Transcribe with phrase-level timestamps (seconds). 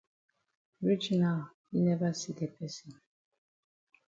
[0.85, 1.39] Reach now
[1.69, 2.91] yi never see the person.